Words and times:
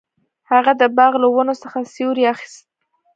هغه 0.51 0.71
د 0.81 0.83
باغ 0.97 1.13
له 1.23 1.27
ونو 1.33 1.53
څخه 1.63 1.77
سیوری 1.93 2.23
اخیست. 2.33 2.63